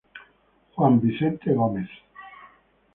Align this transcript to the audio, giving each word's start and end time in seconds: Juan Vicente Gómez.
Juan 0.73 0.99
Vicente 0.99 1.53
Gómez. 1.53 1.87